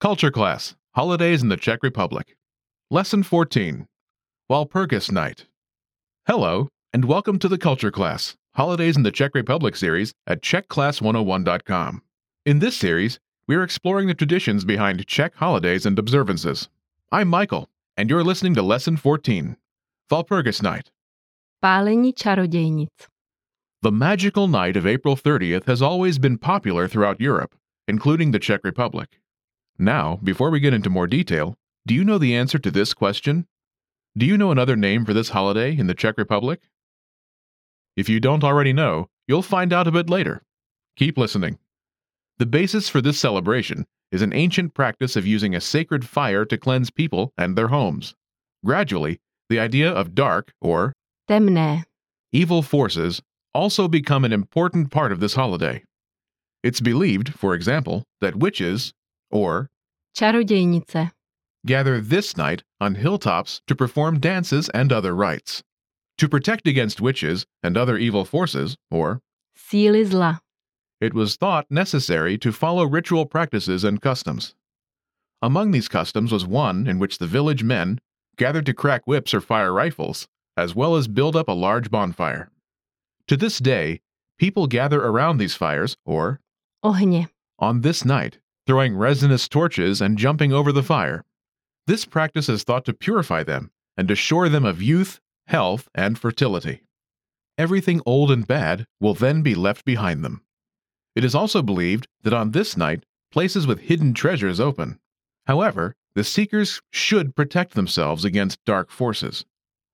Culture 0.00 0.30
Class 0.30 0.76
Holidays 0.94 1.42
in 1.42 1.50
the 1.50 1.58
Czech 1.58 1.82
Republic. 1.82 2.34
Lesson 2.90 3.22
14 3.22 3.86
Walpurgis 4.50 5.12
Night. 5.12 5.44
Hello, 6.26 6.70
and 6.94 7.04
welcome 7.04 7.38
to 7.38 7.48
the 7.48 7.58
Culture 7.58 7.90
Class 7.90 8.34
Holidays 8.54 8.96
in 8.96 9.02
the 9.02 9.10
Czech 9.10 9.34
Republic 9.34 9.76
series 9.76 10.14
at 10.26 10.40
CzechClass101.com. 10.40 12.00
In 12.46 12.60
this 12.60 12.78
series, 12.78 13.20
we 13.46 13.54
are 13.54 13.62
exploring 13.62 14.06
the 14.08 14.14
traditions 14.14 14.64
behind 14.64 15.06
Czech 15.06 15.34
holidays 15.34 15.84
and 15.84 15.98
observances. 15.98 16.70
I'm 17.12 17.28
Michael, 17.28 17.68
and 17.98 18.08
you're 18.08 18.24
listening 18.24 18.54
to 18.54 18.62
Lesson 18.62 18.96
14 18.96 19.58
Walpurgis 20.10 20.62
Night. 20.62 20.90
Pálení 21.62 22.14
čarodějnic. 22.14 22.88
The 23.82 23.92
magical 23.92 24.48
night 24.48 24.78
of 24.78 24.86
April 24.86 25.14
30th 25.14 25.66
has 25.66 25.82
always 25.82 26.18
been 26.18 26.38
popular 26.38 26.88
throughout 26.88 27.20
Europe, 27.20 27.54
including 27.86 28.30
the 28.30 28.38
Czech 28.38 28.64
Republic. 28.64 29.20
Now, 29.80 30.20
before 30.22 30.50
we 30.50 30.60
get 30.60 30.74
into 30.74 30.90
more 30.90 31.06
detail, 31.06 31.56
do 31.86 31.94
you 31.94 32.04
know 32.04 32.18
the 32.18 32.36
answer 32.36 32.58
to 32.58 32.70
this 32.70 32.92
question? 32.92 33.46
Do 34.14 34.26
you 34.26 34.36
know 34.36 34.50
another 34.50 34.76
name 34.76 35.06
for 35.06 35.14
this 35.14 35.30
holiday 35.30 35.74
in 35.74 35.86
the 35.86 35.94
Czech 35.94 36.18
Republic? 36.18 36.60
If 37.96 38.06
you 38.06 38.20
don't 38.20 38.44
already 38.44 38.74
know, 38.74 39.08
you'll 39.26 39.40
find 39.40 39.72
out 39.72 39.86
a 39.86 39.92
bit 39.92 40.10
later. 40.10 40.42
Keep 40.96 41.16
listening. 41.16 41.58
The 42.36 42.44
basis 42.44 42.90
for 42.90 43.00
this 43.00 43.18
celebration 43.18 43.86
is 44.12 44.20
an 44.20 44.34
ancient 44.34 44.74
practice 44.74 45.16
of 45.16 45.26
using 45.26 45.54
a 45.54 45.62
sacred 45.62 46.06
fire 46.06 46.44
to 46.44 46.58
cleanse 46.58 46.90
people 46.90 47.32
and 47.38 47.56
their 47.56 47.68
homes. 47.68 48.14
Gradually, 48.62 49.18
the 49.48 49.60
idea 49.60 49.90
of 49.90 50.14
dark, 50.14 50.52
or 50.60 50.92
Temné. 51.26 51.84
evil 52.32 52.60
forces 52.60 53.22
also 53.54 53.88
become 53.88 54.26
an 54.26 54.32
important 54.34 54.90
part 54.90 55.10
of 55.10 55.20
this 55.20 55.36
holiday. 55.36 55.82
It's 56.62 56.82
believed, 56.82 57.32
for 57.32 57.54
example, 57.54 58.04
that 58.20 58.36
witches, 58.36 58.92
or 59.30 59.68
Čarodějnice. 60.16 61.12
gather 61.66 62.00
this 62.00 62.36
night 62.36 62.62
on 62.80 62.94
hilltops 62.96 63.60
to 63.66 63.74
perform 63.74 64.18
dances 64.20 64.68
and 64.70 64.92
other 64.92 65.14
rites. 65.14 65.62
To 66.18 66.28
protect 66.28 66.66
against 66.66 67.00
witches 67.00 67.46
and 67.62 67.76
other 67.76 67.96
evil 67.96 68.24
forces, 68.24 68.76
or 68.90 69.20
Síly 69.56 70.04
zla. 70.06 70.40
it 71.00 71.14
was 71.14 71.36
thought 71.36 71.66
necessary 71.70 72.36
to 72.38 72.52
follow 72.52 72.84
ritual 72.84 73.24
practices 73.26 73.84
and 73.84 74.00
customs. 74.02 74.54
Among 75.42 75.70
these 75.70 75.88
customs 75.88 76.32
was 76.32 76.44
one 76.44 76.86
in 76.86 76.98
which 76.98 77.18
the 77.18 77.26
village 77.26 77.62
men 77.62 77.98
gathered 78.36 78.66
to 78.66 78.74
crack 78.74 79.06
whips 79.06 79.32
or 79.32 79.40
fire 79.40 79.72
rifles, 79.72 80.28
as 80.56 80.74
well 80.74 80.96
as 80.96 81.08
build 81.08 81.36
up 81.36 81.48
a 81.48 81.52
large 81.52 81.90
bonfire. 81.90 82.50
To 83.28 83.36
this 83.36 83.58
day, 83.58 84.00
people 84.38 84.66
gather 84.66 85.00
around 85.02 85.38
these 85.38 85.54
fires, 85.54 85.96
or 86.04 86.40
Ohně. 86.84 87.28
on 87.58 87.80
this 87.80 88.04
night, 88.04 88.38
throwing 88.66 88.96
resinous 88.96 89.48
torches 89.48 90.00
and 90.00 90.18
jumping 90.18 90.52
over 90.52 90.72
the 90.72 90.82
fire. 90.82 91.24
This 91.86 92.04
practice 92.04 92.48
is 92.48 92.62
thought 92.62 92.84
to 92.84 92.92
purify 92.92 93.42
them 93.42 93.70
and 93.96 94.10
assure 94.10 94.48
them 94.48 94.64
of 94.64 94.82
youth, 94.82 95.20
health, 95.46 95.88
and 95.94 96.18
fertility. 96.18 96.82
Everything 97.58 98.00
old 98.06 98.30
and 98.30 98.46
bad 98.46 98.86
will 99.00 99.14
then 99.14 99.42
be 99.42 99.54
left 99.54 99.84
behind 99.84 100.24
them. 100.24 100.42
It 101.14 101.24
is 101.24 101.34
also 101.34 101.62
believed 101.62 102.06
that 102.22 102.32
on 102.32 102.52
this 102.52 102.76
night, 102.76 103.04
places 103.30 103.66
with 103.66 103.80
hidden 103.80 104.14
treasures 104.14 104.60
open. 104.60 104.98
However, 105.46 105.94
the 106.14 106.24
seekers 106.24 106.80
should 106.90 107.36
protect 107.36 107.74
themselves 107.74 108.24
against 108.24 108.64
dark 108.64 108.90
forces. 108.90 109.44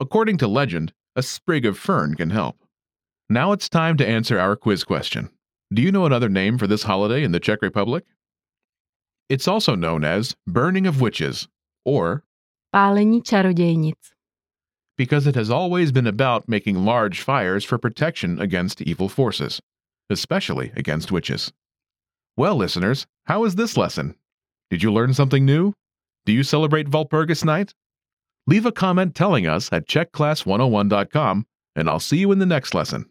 According 0.00 0.38
to 0.38 0.48
legend, 0.48 0.92
a 1.16 1.22
sprig 1.22 1.66
of 1.66 1.78
fern 1.78 2.14
can 2.14 2.30
help. 2.30 2.58
Now 3.28 3.52
it's 3.52 3.68
time 3.68 3.96
to 3.96 4.06
answer 4.06 4.38
our 4.38 4.56
quiz 4.56 4.84
question. 4.84 5.30
Do 5.72 5.82
you 5.82 5.92
know 5.92 6.06
another 6.06 6.28
name 6.28 6.56
for 6.56 6.66
this 6.66 6.84
holiday 6.84 7.24
in 7.24 7.32
the 7.32 7.40
Czech 7.40 7.60
Republic? 7.60 8.04
It's 9.28 9.46
also 9.48 9.74
known 9.74 10.04
as 10.04 10.34
Burning 10.46 10.86
of 10.86 11.00
Witches, 11.00 11.48
or 11.84 12.24
Pálení 12.74 13.22
čarodějnic. 13.22 13.94
because 14.96 15.26
it 15.26 15.34
has 15.36 15.50
always 15.50 15.92
been 15.92 16.06
about 16.06 16.48
making 16.48 16.84
large 16.84 17.20
fires 17.20 17.64
for 17.64 17.78
protection 17.78 18.40
against 18.40 18.82
evil 18.82 19.08
forces, 19.08 19.60
especially 20.10 20.72
against 20.76 21.12
witches. 21.12 21.52
Well, 22.36 22.56
listeners, 22.56 23.06
how 23.26 23.42
was 23.42 23.54
this 23.54 23.76
lesson? 23.76 24.14
Did 24.70 24.82
you 24.82 24.92
learn 24.92 25.14
something 25.14 25.44
new? 25.44 25.72
Do 26.26 26.32
you 26.32 26.42
celebrate 26.42 26.90
Walpurgis 26.90 27.44
Night? 27.44 27.74
Leave 28.46 28.66
a 28.66 28.72
comment 28.72 29.14
telling 29.14 29.46
us 29.46 29.68
at 29.72 29.86
CzechClass101.com, 29.88 31.46
and 31.76 31.88
I'll 31.88 32.00
see 32.00 32.18
you 32.18 32.32
in 32.32 32.38
the 32.38 32.46
next 32.46 32.74
lesson. 32.74 33.06